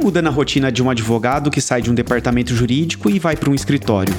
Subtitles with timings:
[0.00, 3.50] muda na rotina de um advogado que sai de um departamento jurídico e vai para
[3.50, 4.14] um escritório?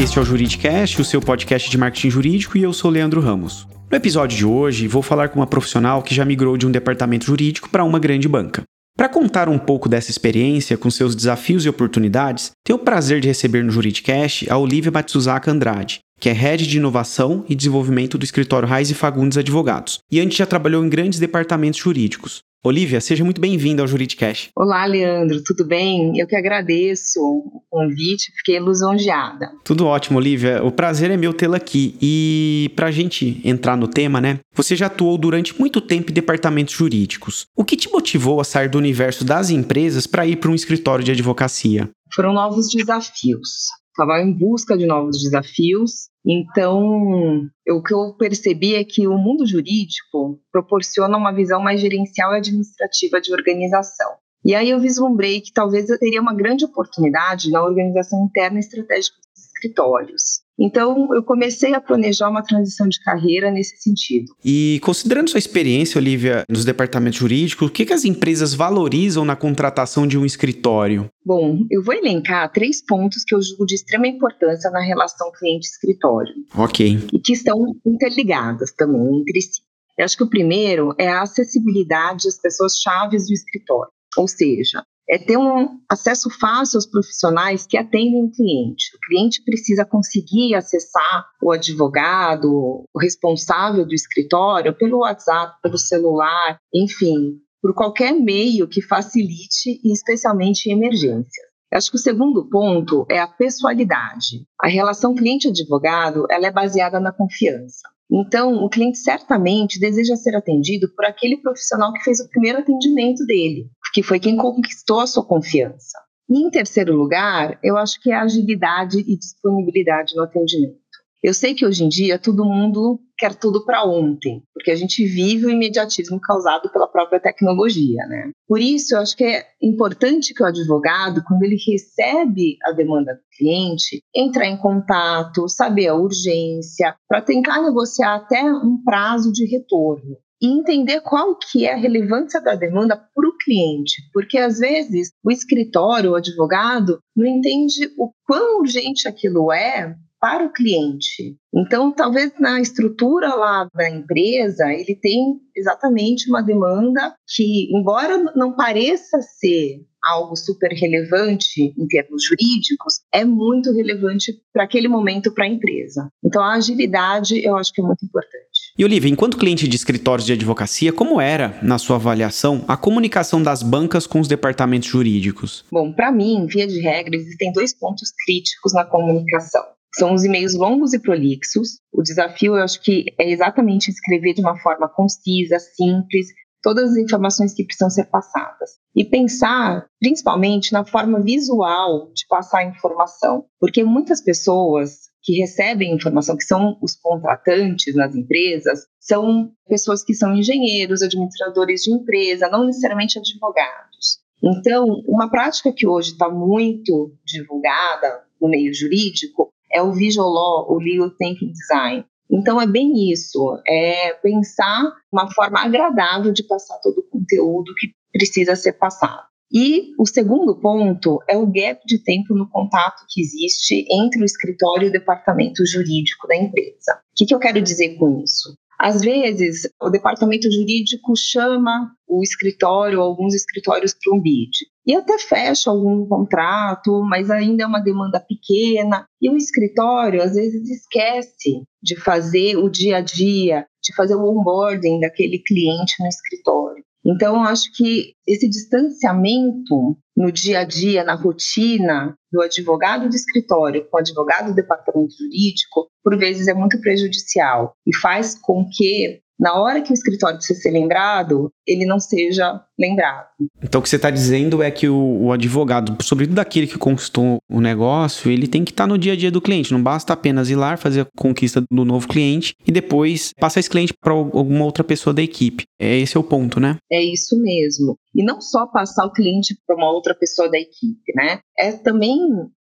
[0.00, 3.66] Este é o Juridicast, o seu podcast de marketing jurídico, e eu sou Leandro Ramos.
[3.90, 7.26] No episódio de hoje, vou falar com uma profissional que já migrou de um departamento
[7.26, 8.62] jurídico para uma grande banca.
[8.96, 13.26] Para contar um pouco dessa experiência, com seus desafios e oportunidades, tenho o prazer de
[13.26, 18.24] receber no Juridicast a Olivia Matsuzaka Andrade, que é Head de Inovação e Desenvolvimento do
[18.24, 22.42] escritório Raiz e Fagundes Advogados, e antes já trabalhou em grandes departamentos jurídicos.
[22.62, 24.50] Olivia, seja muito bem-vinda ao Juridicast.
[24.54, 26.18] Olá, Leandro, tudo bem?
[26.18, 29.50] Eu que agradeço o convite, fiquei lisonjeada.
[29.64, 30.62] Tudo ótimo, Olivia.
[30.62, 31.96] O prazer é meu tê-la aqui.
[32.02, 34.40] E para a gente entrar no tema, né?
[34.54, 37.46] Você já atuou durante muito tempo em departamentos jurídicos.
[37.56, 41.02] O que te motivou a sair do universo das empresas para ir para um escritório
[41.02, 41.88] de advocacia?
[42.14, 46.08] Foram novos desafios estava em busca de novos desafios.
[46.24, 52.32] Então, o que eu percebi é que o mundo jurídico proporciona uma visão mais gerencial
[52.34, 54.12] e administrativa de organização.
[54.44, 59.16] E aí eu vislumbrei que talvez eu teria uma grande oportunidade na organização interna estratégica
[59.18, 60.40] dos escritórios.
[60.60, 64.34] Então, eu comecei a planejar uma transição de carreira nesse sentido.
[64.44, 69.34] E considerando sua experiência, Olivia, nos departamentos jurídicos, o que, que as empresas valorizam na
[69.34, 71.08] contratação de um escritório?
[71.24, 76.34] Bom, eu vou elencar três pontos que eu julgo de extrema importância na relação cliente-escritório.
[76.54, 77.08] Ok.
[77.10, 79.62] E que estão interligadas também entre si.
[79.96, 83.92] Eu acho que o primeiro é a acessibilidade às pessoas chaves do escritório.
[84.16, 88.94] Ou seja, é ter um acesso fácil aos profissionais que atendem o cliente.
[88.94, 92.48] O cliente precisa conseguir acessar o advogado,
[92.94, 99.92] o responsável do escritório, pelo WhatsApp, pelo celular, enfim, por qualquer meio que facilite, e
[99.92, 101.50] especialmente em emergências.
[101.72, 104.44] Acho que o segundo ponto é a pessoalidade.
[104.60, 107.88] A relação cliente-advogado ela é baseada na confiança.
[108.12, 113.24] Então, o cliente certamente deseja ser atendido por aquele profissional que fez o primeiro atendimento
[113.24, 115.98] dele, que foi quem conquistou a sua confiança.
[116.28, 120.78] E em terceiro lugar, eu acho que é a agilidade e disponibilidade no atendimento.
[121.22, 125.04] Eu sei que hoje em dia todo mundo quer tudo para ontem, porque a gente
[125.04, 128.30] vive o imediatismo causado pela própria tecnologia, né?
[128.48, 133.12] Por isso, eu acho que é importante que o advogado, quando ele recebe a demanda
[133.12, 139.44] do cliente, entrar em contato, saber a urgência, para tentar negociar até um prazo de
[139.44, 144.58] retorno e entender qual que é a relevância da demanda para o cliente, porque às
[144.58, 151.36] vezes o escritório, o advogado, não entende o quão urgente aquilo é para o cliente.
[151.52, 158.54] Então, talvez na estrutura lá da empresa, ele tem exatamente uma demanda que, embora não
[158.54, 165.44] pareça ser algo super relevante em termos jurídicos, é muito relevante para aquele momento para
[165.44, 166.10] a empresa.
[166.22, 168.59] Então, a agilidade eu acho que é muito importante.
[168.80, 173.42] E Olivia, enquanto cliente de escritórios de advocacia, como era, na sua avaliação, a comunicação
[173.42, 175.66] das bancas com os departamentos jurídicos?
[175.70, 179.62] Bom, para mim, via de regra, existem dois pontos críticos na comunicação.
[179.94, 181.78] São os e-mails longos e prolixos.
[181.92, 186.28] O desafio, eu acho que é exatamente escrever de uma forma concisa, simples,
[186.62, 188.78] todas as informações que precisam ser passadas.
[188.96, 193.44] E pensar, principalmente, na forma visual de passar a informação.
[193.60, 200.14] Porque muitas pessoas que recebem informação, que são os contratantes nas empresas, são pessoas que
[200.14, 204.20] são engenheiros, administradores de empresa, não necessariamente advogados.
[204.42, 210.72] Então, uma prática que hoje está muito divulgada no meio jurídico é o Visual Law,
[210.72, 212.04] o Legal Thinking Design.
[212.30, 217.92] Então é bem isso, é pensar uma forma agradável de passar todo o conteúdo que
[218.12, 219.29] precisa ser passado.
[219.52, 224.24] E o segundo ponto é o gap de tempo no contato que existe entre o
[224.24, 227.00] escritório e o departamento jurídico da empresa.
[227.10, 228.56] O que, que eu quero dizer com isso?
[228.78, 234.52] Às vezes, o departamento jurídico chama o escritório, alguns escritórios para um bid.
[234.86, 239.04] E até fecha algum contrato, mas ainda é uma demanda pequena.
[239.20, 244.24] E o escritório, às vezes, esquece de fazer o dia a dia, de fazer o
[244.24, 246.82] onboarding daquele cliente no escritório.
[247.04, 253.86] Então, acho que esse distanciamento no dia a dia, na rotina do advogado de escritório
[253.88, 259.20] com o advogado do departamento jurídico, por vezes é muito prejudicial e faz com que,
[259.38, 263.28] na hora que o escritório precisa ser lembrado, ele não seja lembrado.
[263.62, 267.38] Então, o que você está dizendo é que o, o, advogado, sobretudo daquele que conquistou
[267.48, 269.72] o negócio, ele tem que estar tá no dia a dia do cliente.
[269.72, 273.68] Não basta apenas ir lá, fazer a conquista do novo cliente e depois passar esse
[273.68, 275.64] cliente para alguma outra pessoa da equipe.
[275.78, 276.76] É esse é o ponto, né?
[276.90, 277.98] É isso mesmo.
[278.14, 281.40] E não só passar o cliente para uma outra pessoa da equipe, né?
[281.58, 282.18] É também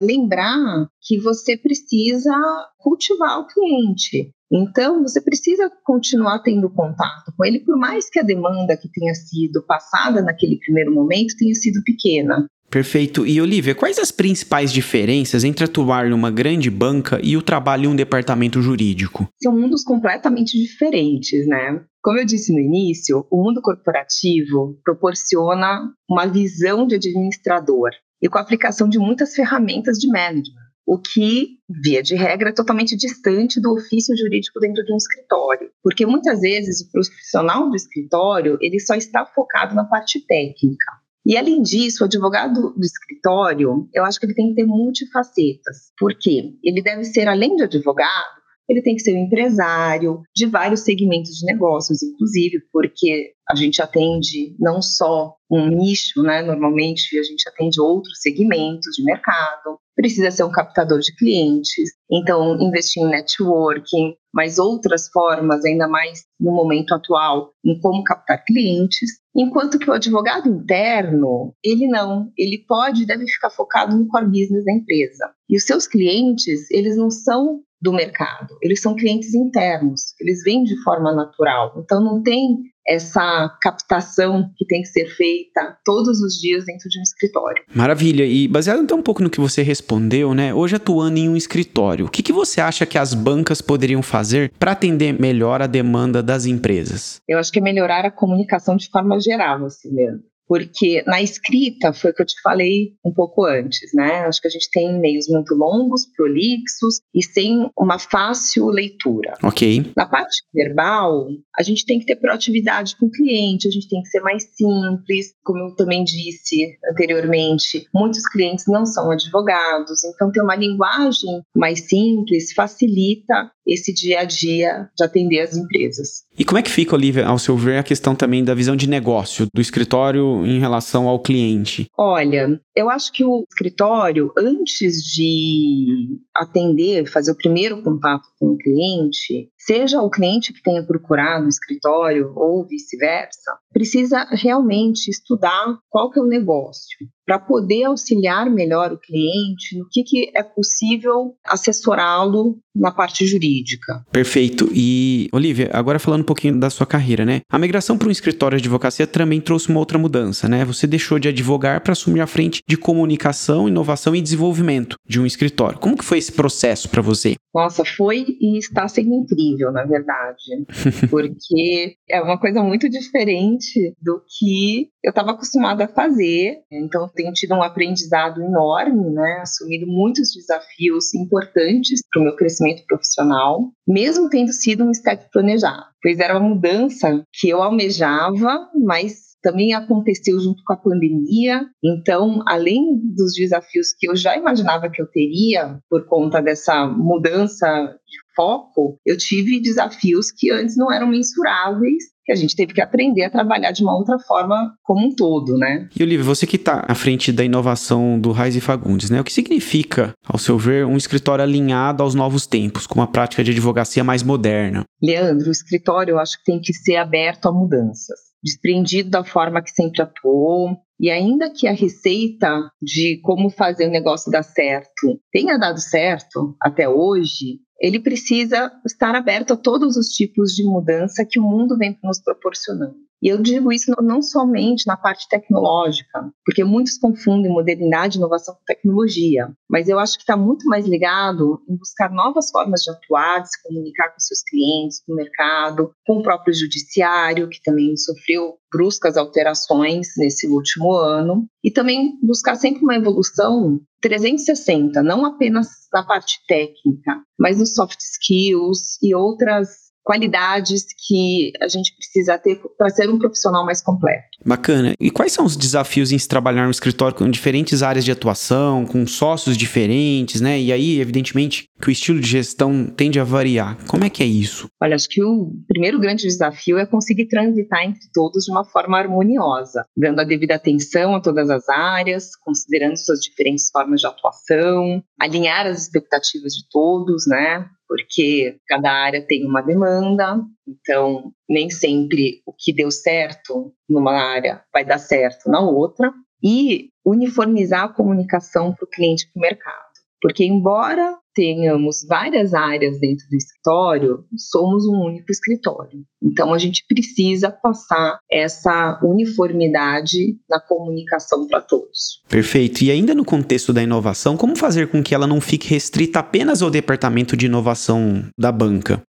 [0.01, 2.33] lembrar que você precisa
[2.77, 4.31] cultivar o cliente.
[4.55, 9.15] Então, você precisa continuar tendo contato com ele, por mais que a demanda que tenha
[9.15, 12.45] sido passada naquele primeiro momento tenha sido pequena.
[12.73, 13.23] Perfeito.
[13.27, 17.87] E Olivia, quais as principais diferenças entre atuar numa grande banca e o trabalho em
[17.89, 19.27] um departamento jurídico?
[19.41, 21.81] São mundos completamente diferentes, né?
[22.01, 28.39] Como eu disse no início, o mundo corporativo proporciona uma visão de administrador e com
[28.39, 33.61] a aplicação de muitas ferramentas de management o que, via de regra, é totalmente distante
[33.61, 35.69] do ofício jurídico dentro de um escritório.
[35.81, 41.03] Porque muitas vezes o profissional do escritório ele só está focado na parte técnica.
[41.25, 45.93] E além disso, o advogado do escritório, eu acho que ele tem que ter multifacetas.
[45.97, 46.53] Por quê?
[46.61, 51.31] Ele deve ser, além de advogado, ele tem que ser um empresário de vários segmentos
[51.31, 56.41] de negócios, inclusive, porque a gente atende não só um nicho, né?
[56.41, 59.77] Normalmente a gente atende outros segmentos de mercado.
[59.95, 66.23] Precisa ser um captador de clientes, então investir em networking, mas outras formas, ainda mais
[66.39, 69.21] no momento atual, em como captar clientes.
[69.35, 74.25] Enquanto que o advogado interno, ele não, ele pode e deve ficar focado no core
[74.25, 75.31] business da empresa.
[75.47, 78.57] E os seus clientes, eles não são do mercado.
[78.61, 81.73] Eles são clientes internos, eles vêm de forma natural.
[81.77, 86.99] Então não tem essa captação que tem que ser feita todos os dias dentro de
[86.99, 87.63] um escritório.
[87.73, 88.25] Maravilha.
[88.25, 90.53] E baseado então um pouco no que você respondeu, né?
[90.53, 94.51] Hoje atuando em um escritório, o que, que você acha que as bancas poderiam fazer
[94.59, 97.21] para atender melhor a demanda das empresas?
[97.27, 101.91] Eu acho que é melhorar a comunicação de forma geral, assim mesmo porque na escrita
[101.91, 104.19] foi o que eu te falei um pouco antes, né?
[104.27, 109.33] Acho que a gente tem e-mails muito longos, prolixos e sem uma fácil leitura.
[109.41, 109.91] Ok.
[109.97, 111.27] Na parte verbal,
[111.57, 114.43] a gente tem que ter proatividade com o cliente, a gente tem que ser mais
[114.55, 121.41] simples, como eu também disse anteriormente, muitos clientes não são advogados, então ter uma linguagem
[121.55, 126.23] mais simples facilita esse dia a dia de atender as empresas.
[126.37, 128.87] E como é que fica, Olivia, ao seu ver, a questão também da visão de
[128.87, 131.87] negócio do escritório em relação ao cliente?
[131.97, 138.57] Olha, eu acho que o escritório, antes de atender, fazer o primeiro contato com o
[138.57, 146.11] cliente, seja o cliente que tenha procurado o escritório ou vice-versa, precisa realmente estudar qual
[146.11, 151.35] que é o negócio, para poder auxiliar melhor o cliente no que, que é possível
[151.45, 154.03] assessorá-lo na parte jurídica.
[154.11, 154.69] Perfeito.
[154.73, 157.41] E, Olivia, agora falando um pouquinho da sua carreira, né?
[157.49, 160.65] A migração para um escritório de advocacia também trouxe uma outra mudança, né?
[160.65, 165.25] Você deixou de advogar para assumir a frente de comunicação, inovação e desenvolvimento de um
[165.25, 165.79] escritório.
[165.79, 167.35] Como que foi esse processo para você?
[167.53, 170.65] Nossa, foi e está sendo incrível, na verdade,
[171.09, 176.61] porque é uma coisa muito diferente do que eu estava acostumada a fazer.
[176.71, 179.39] Então, tenho tido um aprendizado enorme, né?
[179.41, 185.85] Assumido muitos desafios importantes para o meu crescimento profissional, mesmo tendo sido um step planejado.
[186.01, 191.61] Pois era uma mudança que eu almejava, mas também aconteceu junto com a pandemia.
[191.83, 197.67] Então, além dos desafios que eu já imaginava que eu teria por conta dessa mudança
[198.07, 202.81] de foco, eu tive desafios que antes não eram mensuráveis que a gente teve que
[202.81, 205.89] aprender a trabalhar de uma outra forma como um todo, né?
[205.93, 209.19] E Olivia, você que está à frente da inovação do Raiz e Fagundes, né?
[209.19, 213.43] O que significa, ao seu ver, um escritório alinhado aos novos tempos, com uma prática
[213.43, 214.85] de advocacia mais moderna?
[215.01, 219.61] Leandro, o escritório eu acho que tem que ser aberto a mudanças desprendido da forma
[219.61, 220.77] que sempre atuou.
[220.99, 226.55] E ainda que a receita de como fazer o negócio dar certo tenha dado certo
[226.61, 231.77] até hoje, ele precisa estar aberto a todos os tipos de mudança que o mundo
[231.77, 232.95] vem nos proporcionando.
[233.23, 238.53] E eu digo isso não somente na parte tecnológica, porque muitos confundem modernidade e inovação
[238.53, 242.91] com tecnologia, mas eu acho que está muito mais ligado em buscar novas formas de
[242.91, 247.63] atuar, de se comunicar com seus clientes, com o mercado, com o próprio judiciário, que
[247.63, 255.25] também sofreu bruscas alterações nesse último ano, e também buscar sempre uma evolução 360, não
[255.25, 262.37] apenas na parte técnica, mas nos soft skills e outras qualidades que a gente precisa
[262.37, 264.27] ter para ser um profissional mais completo.
[264.45, 264.93] Bacana.
[264.99, 268.85] E quais são os desafios em se trabalhar no escritório com diferentes áreas de atuação,
[268.85, 270.59] com sócios diferentes, né?
[270.59, 273.77] E aí, evidentemente, que o estilo de gestão tende a variar.
[273.87, 274.67] Como é que é isso?
[274.81, 278.97] Olha, acho que o primeiro grande desafio é conseguir transitar entre todos de uma forma
[278.97, 285.03] harmoniosa, dando a devida atenção a todas as áreas, considerando suas diferentes formas de atuação,
[285.19, 287.65] alinhar as expectativas de todos, né?
[287.87, 294.63] Porque cada área tem uma demanda, então nem sempre o que deu certo numa área
[294.73, 296.11] vai dar certo na outra,
[296.43, 299.93] e uniformizar a comunicação para o cliente e para o mercado.
[300.21, 306.03] Porque, embora tenhamos várias áreas dentro do escritório, somos um único escritório.
[306.21, 312.21] Então, a gente precisa passar essa uniformidade na comunicação para todos.
[312.29, 312.83] Perfeito.
[312.83, 316.61] E ainda no contexto da inovação, como fazer com que ela não fique restrita apenas
[316.61, 319.01] ao departamento de inovação da banca?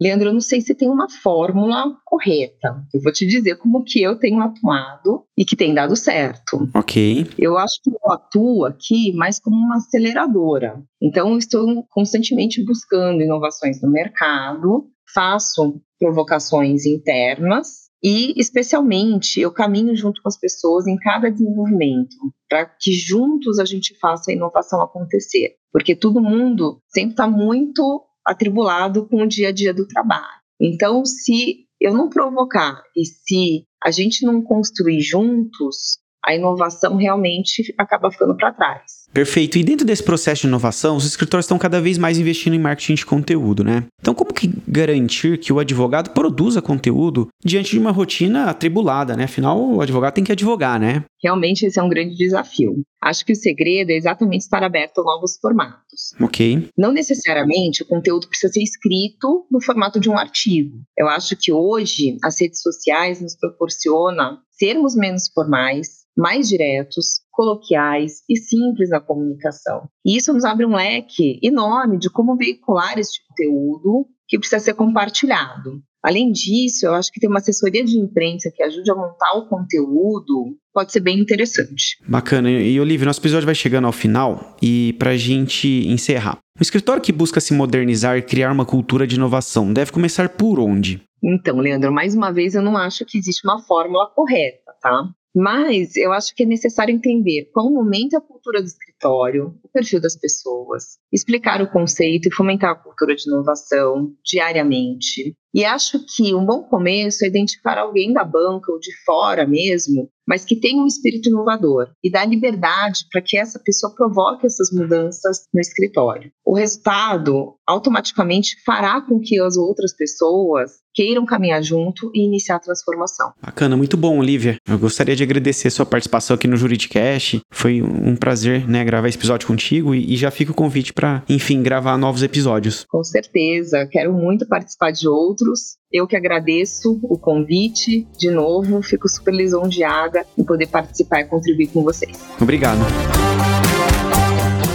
[0.00, 2.84] Leandro, eu não sei se tem uma fórmula correta.
[2.94, 6.68] Eu vou te dizer como que eu tenho atuado e que tem dado certo.
[6.74, 7.26] Ok.
[7.36, 10.80] Eu acho que eu atuo aqui mais como uma aceleradora.
[11.02, 19.96] Então, eu estou constantemente buscando inovações no mercado, faço provocações internas e, especialmente, eu caminho
[19.96, 22.16] junto com as pessoas em cada desenvolvimento,
[22.48, 25.56] para que juntos a gente faça a inovação acontecer.
[25.72, 30.38] Porque todo mundo sempre está muito atribulado com o dia a dia do trabalho.
[30.60, 37.74] Então, se eu não provocar e se a gente não construir juntos, a inovação realmente
[37.78, 38.82] acaba ficando para trás.
[39.10, 39.56] Perfeito.
[39.56, 42.94] E dentro desse processo de inovação, os escritórios estão cada vez mais investindo em marketing
[42.96, 43.84] de conteúdo, né?
[43.98, 49.24] Então, como que garantir que o advogado produza conteúdo diante de uma rotina atribulada, né?
[49.24, 51.02] Afinal, o advogado tem que advogar, né?
[51.24, 52.82] Realmente esse é um grande desafio.
[53.02, 56.12] Acho que o segredo é exatamente estar aberto a novos formatos.
[56.20, 56.68] Ok.
[56.76, 60.78] Não necessariamente o conteúdo precisa ser escrito no formato de um artigo.
[60.96, 68.24] Eu acho que hoje as redes sociais nos proporcionam sermos menos formais, mais diretos, coloquiais
[68.28, 69.88] e simples na comunicação.
[70.04, 74.74] E isso nos abre um leque enorme de como veicular esse conteúdo que precisa ser
[74.74, 75.80] compartilhado.
[76.02, 79.48] Além disso, eu acho que ter uma assessoria de imprensa que ajude a montar o
[79.48, 81.98] conteúdo pode ser bem interessante.
[82.06, 82.50] Bacana.
[82.50, 86.38] E, Olivia, nosso episódio vai chegando ao final e para a gente encerrar.
[86.58, 90.58] Um escritório que busca se modernizar e criar uma cultura de inovação deve começar por
[90.60, 91.02] onde?
[91.22, 95.08] Então, Leandro, mais uma vez, eu não acho que existe uma fórmula correta, tá?
[95.38, 100.00] Mas eu acho que é necessário entender qual momento a cultura do escritório, o perfil
[100.00, 105.36] das pessoas, explicar o conceito e fomentar a cultura de inovação diariamente.
[105.54, 110.08] E acho que um bom começo é identificar alguém da banca ou de fora mesmo
[110.28, 114.70] mas que tenha um espírito inovador e dá liberdade para que essa pessoa provoque essas
[114.70, 116.30] mudanças no escritório.
[116.44, 122.60] O resultado automaticamente fará com que as outras pessoas queiram caminhar junto e iniciar a
[122.60, 123.32] transformação.
[123.40, 124.56] Bacana, muito bom, Olivia.
[124.68, 127.40] Eu gostaria de agradecer a sua participação aqui no Juridicast.
[127.52, 131.22] Foi um prazer, né, gravar esse episódio contigo e, e já fica o convite para,
[131.28, 132.84] enfim, gravar novos episódios.
[132.88, 135.76] Com certeza, quero muito participar de outros.
[135.92, 141.68] Eu que agradeço o convite de novo, fico super lisonjeada em poder participar e contribuir
[141.68, 142.18] com vocês.
[142.40, 142.78] Obrigado.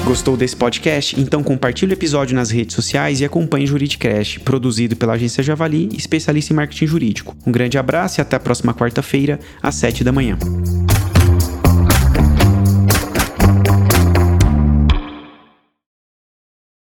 [0.06, 1.20] Gostou desse podcast?
[1.20, 5.90] Então compartilhe o episódio nas redes sociais e acompanhe o Juridicast, produzido pela agência Javali,
[5.96, 7.36] especialista em marketing jurídico.
[7.48, 10.38] Um grande abraço e até a próxima quarta-feira, às 7 da manhã.